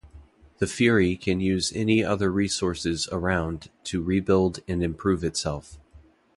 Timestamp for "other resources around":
2.03-3.69